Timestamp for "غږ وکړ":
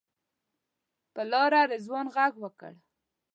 2.15-2.73